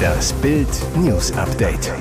[0.00, 1.92] Das Bild News Update.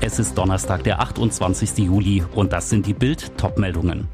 [0.00, 1.78] Es ist Donnerstag, der 28.
[1.78, 4.08] Juli und das sind die Bild Topmeldungen.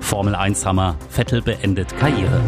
[0.00, 2.40] Formel 1 Hammer, Vettel beendet Karriere.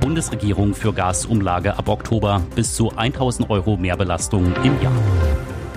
[0.00, 4.92] Bundesregierung für Gasumlage ab Oktober bis zu 1000 Euro Mehrbelastung im Jahr.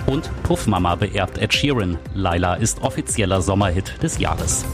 [0.06, 1.98] Und Puffmama beerbt Ed Sheeran.
[2.14, 4.64] Laila ist offizieller Sommerhit des Jahres.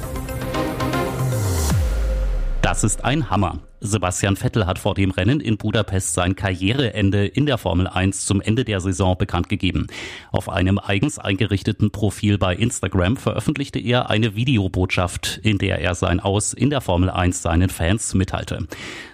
[2.75, 3.61] Das ist ein Hammer.
[3.79, 8.41] Sebastian Vettel hat vor dem Rennen in Budapest sein Karriereende in der Formel 1 zum
[8.41, 9.87] Ende der Saison bekannt gegeben.
[10.32, 16.18] Auf einem eigens eingerichteten Profil bei Instagram veröffentlichte er eine Videobotschaft, in der er sein
[16.18, 18.67] Aus in der Formel 1 seinen Fans mitteilte.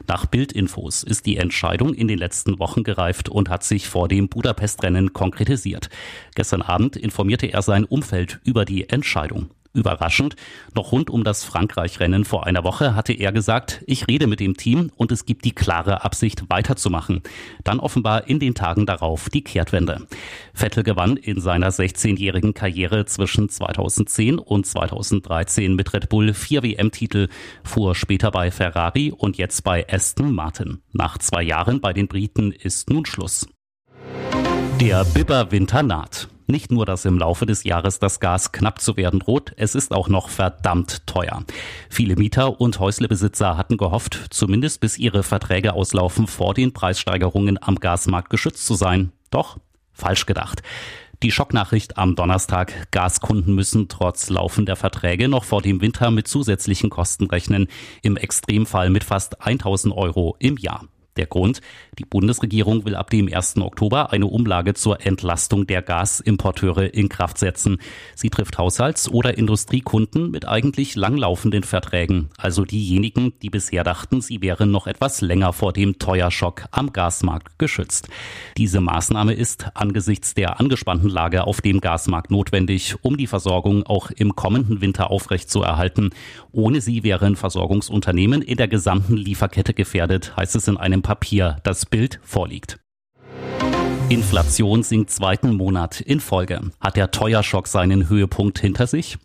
[0.09, 4.31] Nach Bildinfos ist die Entscheidung in den letzten Wochen gereift und hat sich vor dem
[4.31, 5.91] Budapest-Rennen konkretisiert.
[6.35, 9.51] Gestern Abend informierte er sein Umfeld über die Entscheidung.
[9.73, 10.35] Überraschend,
[10.75, 14.57] noch rund um das Frankreich-Rennen vor einer Woche hatte er gesagt, ich rede mit dem
[14.57, 17.23] Team und es gibt die klare Absicht weiterzumachen.
[17.63, 20.09] Dann offenbar in den Tagen darauf die Kehrtwende.
[20.55, 27.29] Vettel gewann in seiner 16-jährigen Karriere zwischen 2010 und 2013 mit Red Bull vier WM-Titel,
[27.63, 30.83] fuhr später bei Ferrari und jetzt bei Aston Martin.
[30.93, 33.47] Nach zwei Jahren bei den Briten ist nun Schluss.
[34.81, 36.29] Der Bibber-Winter naht.
[36.51, 39.93] Nicht nur, dass im Laufe des Jahres das Gas knapp zu werden droht, es ist
[39.93, 41.45] auch noch verdammt teuer.
[41.89, 47.77] Viele Mieter und Häuslebesitzer hatten gehofft, zumindest bis ihre Verträge auslaufen, vor den Preissteigerungen am
[47.77, 49.13] Gasmarkt geschützt zu sein.
[49.31, 49.59] Doch
[49.93, 50.63] falsch gedacht.
[51.23, 52.91] Die Schocknachricht am Donnerstag.
[52.91, 57.69] Gaskunden müssen trotz laufender Verträge noch vor dem Winter mit zusätzlichen Kosten rechnen.
[58.03, 60.87] Im Extremfall mit fast 1000 Euro im Jahr.
[61.17, 61.61] Der Grund,
[61.99, 63.57] die Bundesregierung will ab dem 1.
[63.59, 67.79] Oktober eine Umlage zur Entlastung der Gasimporteure in Kraft setzen.
[68.15, 74.41] Sie trifft Haushalts- oder Industriekunden mit eigentlich langlaufenden Verträgen, also diejenigen, die bisher dachten, sie
[74.41, 78.09] wären noch etwas länger vor dem Teuerschock am Gasmarkt geschützt.
[78.57, 84.11] Diese Maßnahme ist angesichts der angespannten Lage auf dem Gasmarkt notwendig, um die Versorgung auch
[84.11, 86.11] im kommenden Winter aufrechtzuerhalten.
[86.53, 91.57] Ohne sie wären Versorgungsunternehmen in der gesamten Lieferkette gefährdet, heißt es in einem dem Papier
[91.63, 92.79] das Bild vorliegt.
[94.09, 96.73] Inflation sinkt zweiten Monat in Folge.
[96.81, 99.19] Hat der Teuerschock seinen Höhepunkt hinter sich?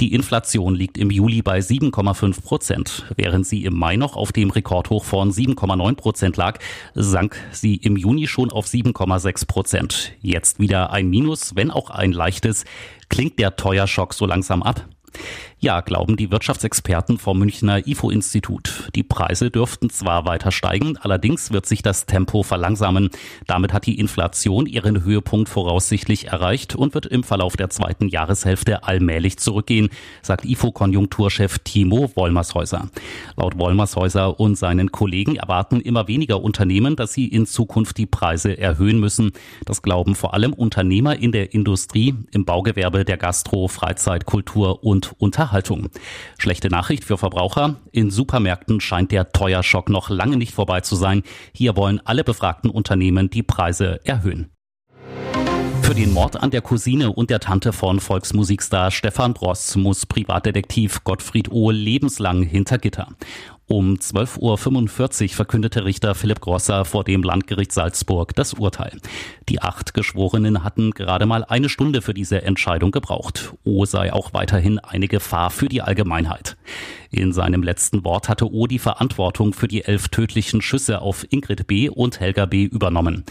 [0.00, 3.06] Die Inflation liegt im Juli bei 7,5 Prozent.
[3.16, 6.58] Während sie im Mai noch auf dem Rekordhoch von 7,9 Prozent lag,
[6.94, 10.12] sank sie im Juni schon auf 7,6 Prozent.
[10.20, 12.64] Jetzt wieder ein Minus, wenn auch ein leichtes.
[13.08, 14.84] Klingt der Teuerschock so langsam ab?
[15.60, 18.90] Ja, glauben die Wirtschaftsexperten vom Münchner IFO-Institut.
[18.94, 23.10] Die Preise dürften zwar weiter steigen, allerdings wird sich das Tempo verlangsamen.
[23.48, 28.84] Damit hat die Inflation ihren Höhepunkt voraussichtlich erreicht und wird im Verlauf der zweiten Jahreshälfte
[28.84, 29.88] allmählich zurückgehen,
[30.22, 32.88] sagt IFO-Konjunkturchef Timo Wollmershäuser.
[33.34, 38.56] Laut Wollmershäuser und seinen Kollegen erwarten immer weniger Unternehmen, dass sie in Zukunft die Preise
[38.56, 39.32] erhöhen müssen.
[39.64, 45.16] Das glauben vor allem Unternehmer in der Industrie, im Baugewerbe, der Gastro, Freizeit, Kultur und
[45.18, 45.47] Unterhaltung.
[45.48, 45.88] Unterhaltung.
[46.38, 47.76] Schlechte Nachricht für Verbraucher.
[47.90, 51.22] In Supermärkten scheint der Teuerschock noch lange nicht vorbei zu sein.
[51.54, 54.50] Hier wollen alle befragten Unternehmen die Preise erhöhen.
[55.80, 61.02] Für den Mord an der Cousine und der Tante von Volksmusikstar Stefan Bross muss Privatdetektiv
[61.02, 63.08] Gottfried Ohl lebenslang hinter Gitter.
[63.70, 68.98] Um 12.45 Uhr verkündete Richter Philipp Grosser vor dem Landgericht Salzburg das Urteil.
[69.50, 73.52] Die acht Geschworenen hatten gerade mal eine Stunde für diese Entscheidung gebraucht.
[73.64, 76.56] O sei auch weiterhin eine Gefahr für die Allgemeinheit.
[77.10, 81.66] In seinem letzten Wort hatte O die Verantwortung für die elf tödlichen Schüsse auf Ingrid
[81.66, 81.88] B.
[81.88, 82.64] und Helga B.
[82.64, 83.24] übernommen.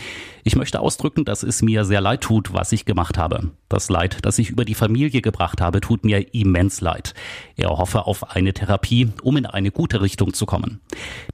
[0.44, 3.52] Ich möchte ausdrücken, dass es mir sehr leid tut, was ich gemacht habe.
[3.70, 7.14] Das Leid, das ich über die Familie gebracht habe, tut mir immens leid.
[7.58, 10.80] Er hoffe auf eine Therapie, um in eine gute Richtung zu kommen.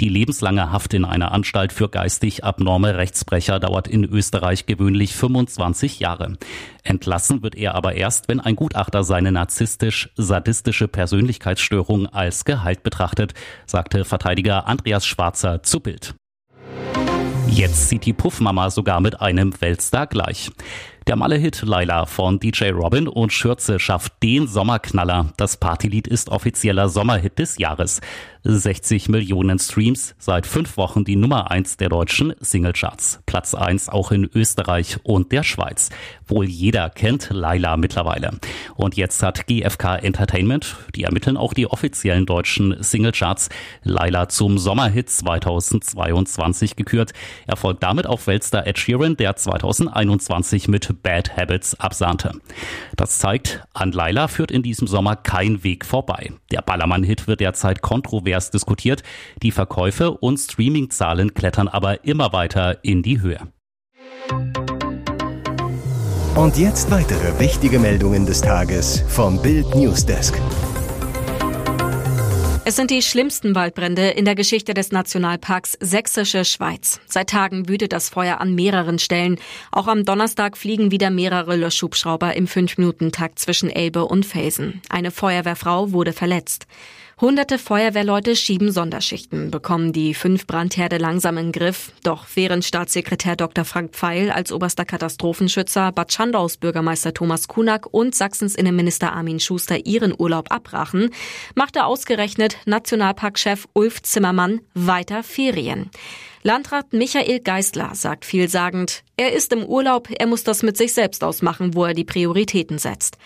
[0.01, 5.99] Die lebenslange Haft in einer Anstalt für geistig abnorme Rechtsbrecher dauert in Österreich gewöhnlich 25
[5.99, 6.37] Jahre.
[6.83, 13.33] Entlassen wird er aber erst, wenn ein Gutachter seine narzisstisch-sadistische Persönlichkeitsstörung als Gehalt betrachtet,
[13.65, 16.15] sagte Verteidiger Andreas Schwarzer zu Bild.
[17.47, 20.49] Jetzt zieht die Puffmama sogar mit einem Weltstar gleich.
[21.07, 25.33] Der Malle-Hit Laila von DJ Robin und Schürze schafft den Sommerknaller.
[25.35, 27.99] Das Partylied ist offizieller Sommerhit des Jahres.
[28.45, 33.21] 60 Millionen Streams, seit fünf Wochen die Nummer eins der deutschen Singlecharts.
[33.25, 35.89] Platz eins auch in Österreich und der Schweiz.
[36.27, 38.31] Wohl jeder kennt Laila mittlerweile.
[38.75, 43.49] Und jetzt hat GFK Entertainment, die ermitteln auch die offiziellen deutschen Singlecharts,
[43.83, 47.13] Laila zum Sommerhit 2022 gekürt.
[47.47, 52.31] Er folgt damit auf Weltstar Ed Sheeran, der 2021 mit Bad Habits absahnte.
[52.95, 56.31] Das zeigt, an Laila führt in diesem Sommer kein Weg vorbei.
[56.51, 59.03] Der Ballermann-Hit wird derzeit kontrovers diskutiert.
[59.41, 63.39] Die Verkäufe und Streamingzahlen klettern aber immer weiter in die Höhe.
[66.35, 70.39] Und jetzt weitere wichtige Meldungen des Tages vom Bild Newsdesk.
[72.65, 77.01] Es sind die schlimmsten Waldbrände in der Geschichte des Nationalparks Sächsische Schweiz.
[77.07, 79.37] Seit Tagen wütet das Feuer an mehreren Stellen.
[79.69, 84.81] Auch am Donnerstag fliegen wieder mehrere Löschhubschrauber im 5-Minuten-Takt zwischen Elbe und Felsen.
[84.87, 86.65] Eine Feuerwehrfrau wurde verletzt.
[87.21, 91.91] Hunderte Feuerwehrleute schieben Sonderschichten, bekommen die fünf Brandherde langsam in Griff.
[92.03, 93.65] Doch während Staatssekretär Dr.
[93.65, 99.85] Frank Pfeil als oberster Katastrophenschützer, Bad Schandaus Bürgermeister Thomas Kunak und Sachsens Innenminister Armin Schuster
[99.85, 101.11] ihren Urlaub abbrachen,
[101.53, 105.91] machte ausgerechnet Nationalparkchef Ulf Zimmermann weiter Ferien.
[106.41, 111.23] Landrat Michael Geisler sagt vielsagend, er ist im Urlaub, er muss das mit sich selbst
[111.23, 113.17] ausmachen, wo er die Prioritäten setzt.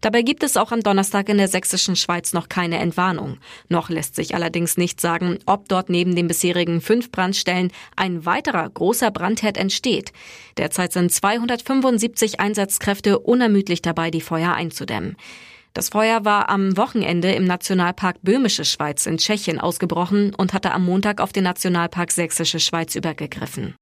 [0.00, 3.38] Dabei gibt es auch am Donnerstag in der sächsischen Schweiz noch keine Entwarnung.
[3.68, 8.68] Noch lässt sich allerdings nicht sagen, ob dort neben den bisherigen fünf Brandstellen ein weiterer
[8.68, 10.12] großer Brandherd entsteht.
[10.58, 15.16] Derzeit sind 275 Einsatzkräfte unermüdlich dabei, die Feuer einzudämmen.
[15.76, 20.86] Das Feuer war am Wochenende im Nationalpark Böhmische Schweiz in Tschechien ausgebrochen und hatte am
[20.86, 23.74] Montag auf den Nationalpark Sächsische Schweiz übergegriffen.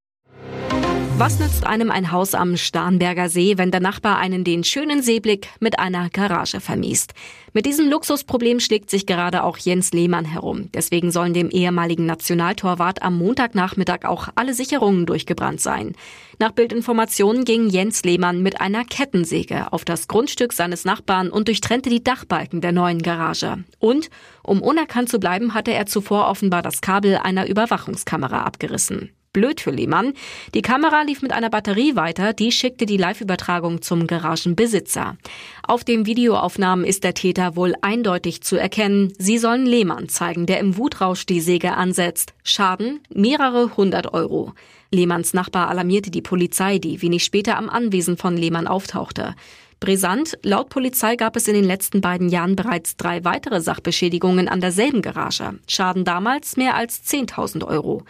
[1.17, 5.47] Was nützt einem ein Haus am Starnberger See, wenn der Nachbar einen den schönen Seeblick
[5.61, 7.15] mit einer Garage vermiest?
[7.53, 10.71] Mit diesem Luxusproblem schlägt sich gerade auch Jens Lehmann herum.
[10.75, 15.95] Deswegen sollen dem ehemaligen Nationaltorwart am Montagnachmittag auch alle Sicherungen durchgebrannt sein.
[16.41, 21.91] Nach Bildinformationen ging Jens Lehmann mit einer Kettensäge auf das Grundstück seines Nachbarn und durchtrennte
[21.91, 23.63] die Dachbalken der neuen Garage.
[23.79, 24.11] Und,
[24.43, 29.13] um unerkannt zu bleiben, hatte er zuvor offenbar das Kabel einer Überwachungskamera abgerissen.
[29.35, 30.15] Blöd für Lehmann.
[30.55, 35.19] Die Kamera lief mit einer Batterie weiter, die schickte die Live-Übertragung zum Garagenbesitzer.
[35.63, 39.13] Auf den Videoaufnahmen ist der Täter wohl eindeutig zu erkennen.
[39.19, 42.33] Sie sollen Lehmann zeigen, der im Wutrausch die Säge ansetzt.
[42.43, 44.55] Schaden mehrere hundert Euro.
[44.91, 49.35] Lehmanns Nachbar alarmierte die Polizei, die wenig später am Anwesen von Lehmann auftauchte.
[49.81, 54.61] Brisant, laut Polizei gab es in den letzten beiden Jahren bereits drei weitere Sachbeschädigungen an
[54.61, 55.59] derselben Garage.
[55.69, 58.05] Schaden damals mehr als 10.000 Euro.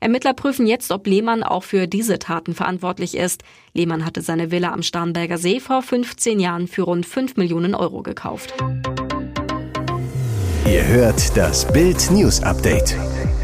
[0.00, 3.42] Ermittler prüfen jetzt, ob Lehmann auch für diese Taten verantwortlich ist.
[3.74, 8.02] Lehmann hatte seine Villa am Starnberger See vor 15 Jahren für rund 5 Millionen Euro
[8.02, 8.54] gekauft.
[10.66, 12.94] Ihr hört das Bild News Update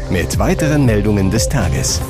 [0.09, 2.01] mit weiteren Meldungen des Tages.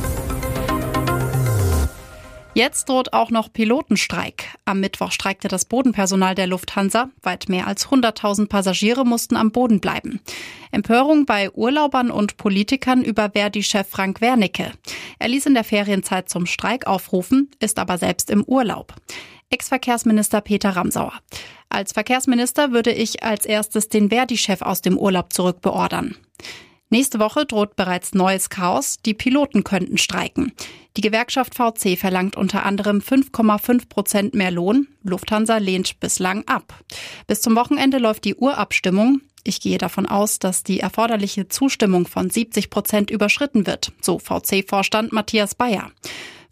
[2.58, 4.46] Jetzt droht auch noch Pilotenstreik.
[4.64, 7.10] Am Mittwoch streikte das Bodenpersonal der Lufthansa.
[7.22, 10.22] Weit mehr als 100.000 Passagiere mussten am Boden bleiben.
[10.72, 14.72] Empörung bei Urlaubern und Politikern über Verdi-Chef Frank Wernicke.
[15.20, 18.94] Er ließ in der Ferienzeit zum Streik aufrufen, ist aber selbst im Urlaub.
[19.50, 21.14] Ex-Verkehrsminister Peter Ramsauer.
[21.68, 26.16] Als Verkehrsminister würde ich als erstes den Verdi-Chef aus dem Urlaub zurückbeordern.
[26.90, 28.98] Nächste Woche droht bereits neues Chaos.
[29.06, 30.54] Die Piloten könnten streiken.
[30.98, 34.88] Die Gewerkschaft VC verlangt unter anderem 5,5 Prozent mehr Lohn.
[35.04, 36.74] Lufthansa lehnt bislang ab.
[37.28, 39.22] Bis zum Wochenende läuft die Urabstimmung.
[39.44, 45.12] Ich gehe davon aus, dass die erforderliche Zustimmung von 70 Prozent überschritten wird, so VC-Vorstand
[45.12, 45.92] Matthias Bayer.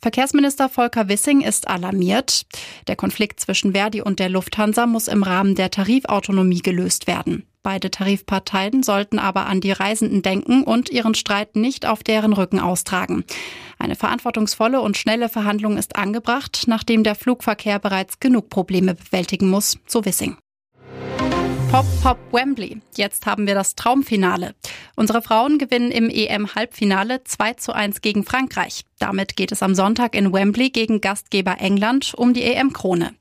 [0.03, 2.45] Verkehrsminister Volker Wissing ist alarmiert.
[2.89, 7.47] Der Konflikt zwischen Verdi und der Lufthansa muss im Rahmen der Tarifautonomie gelöst werden.
[7.63, 12.59] Beide Tarifparteien sollten aber an die Reisenden denken und ihren Streit nicht auf deren Rücken
[12.59, 13.23] austragen.
[13.79, 19.79] Eine verantwortungsvolle und schnelle Verhandlung ist angebracht, nachdem der Flugverkehr bereits genug Probleme bewältigen muss,
[19.87, 20.35] so Wissing.
[21.73, 22.81] Pop, Pop, Wembley.
[22.97, 24.53] Jetzt haben wir das Traumfinale.
[24.95, 28.83] Unsere Frauen gewinnen im EM-Halbfinale 2 zu 1 gegen Frankreich.
[29.03, 33.13] Damit geht es am Sonntag in Wembley gegen Gastgeber England um die EM-Krone.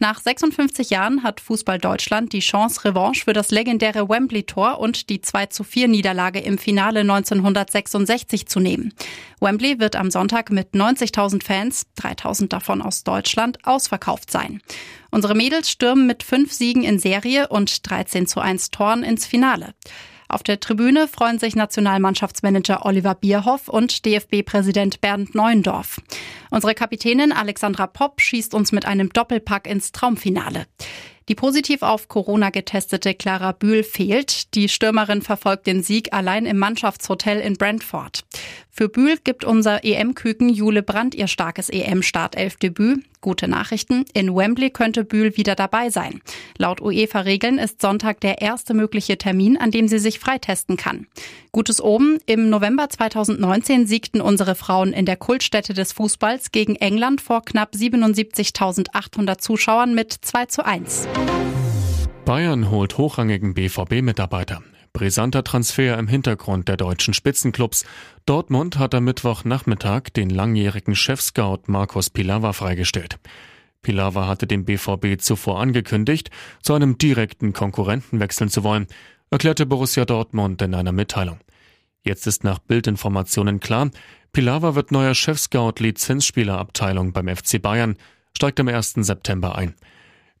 [0.00, 5.20] Nach 56 Jahren hat Fußball Deutschland die Chance, Revanche für das legendäre Wembley-Tor und die
[5.20, 8.92] 2 zu 4 Niederlage im Finale 1966 zu nehmen.
[9.38, 14.60] Wembley wird am Sonntag mit 90.000 Fans, 3.000 davon aus Deutschland, ausverkauft sein.
[15.12, 19.74] Unsere Mädels stürmen mit fünf Siegen in Serie und 13 zu 1 Toren ins Finale.
[20.28, 26.00] Auf der Tribüne freuen sich Nationalmannschaftsmanager Oliver Bierhoff und DFB-Präsident Bernd Neuendorf.
[26.50, 30.66] Unsere Kapitänin Alexandra Popp schießt uns mit einem Doppelpack ins Traumfinale.
[31.28, 34.54] Die positiv auf Corona getestete Clara Bühl fehlt.
[34.54, 38.24] Die Stürmerin verfolgt den Sieg allein im Mannschaftshotel in Brentford.
[38.70, 43.04] Für Bühl gibt unser EM-Küken Jule Brandt ihr starkes EM-Startelf-Debüt.
[43.20, 44.04] Gute Nachrichten.
[44.14, 46.20] In Wembley könnte Bühl wieder dabei sein.
[46.56, 51.08] Laut UEFA-Regeln ist Sonntag der erste mögliche Termin, an dem sie sich freitesten kann.
[51.50, 52.20] Gutes oben.
[52.26, 57.74] Im November 2019 siegten unsere Frauen in der Kultstätte des Fußballs gegen England vor knapp
[57.74, 61.08] 77.800 Zuschauern mit 2 zu 1.
[62.24, 64.62] Bayern holt hochrangigen BVB-Mitarbeiter.
[64.92, 67.86] Brisanter Transfer im Hintergrund der deutschen Spitzenclubs.
[68.26, 73.18] Dortmund hat am Mittwochnachmittag den langjährigen Chefscout Markus Pilawa freigestellt.
[73.80, 76.30] Pilawa hatte dem BVB zuvor angekündigt,
[76.62, 78.88] zu einem direkten Konkurrenten wechseln zu wollen,
[79.30, 81.38] erklärte Borussia Dortmund in einer Mitteilung.
[82.02, 83.90] Jetzt ist nach Bildinformationen klar,
[84.32, 87.96] Pilawa wird neuer Chefscout Lizenzspielerabteilung beim FC Bayern,
[88.36, 88.94] steigt am 1.
[88.96, 89.74] September ein.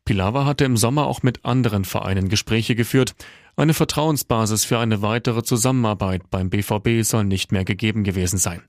[0.08, 3.14] Pilawa hatte im Sommer auch mit anderen Vereinen Gespräche geführt.
[3.56, 8.62] Eine Vertrauensbasis für eine weitere Zusammenarbeit beim BVB soll nicht mehr gegeben gewesen sein.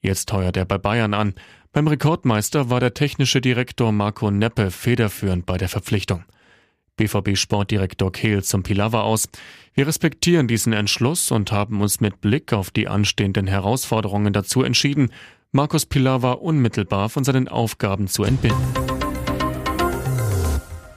[0.00, 1.34] Jetzt heuert er bei Bayern an.
[1.72, 6.24] Beim Rekordmeister war der technische Direktor Marco Neppe federführend bei der Verpflichtung.
[6.96, 9.28] BVB-Sportdirektor Kehl zum Pilawa aus.
[9.74, 15.12] Wir respektieren diesen Entschluss und haben uns mit Blick auf die anstehenden Herausforderungen dazu entschieden,
[15.52, 18.81] Markus Pilawa unmittelbar von seinen Aufgaben zu entbinden.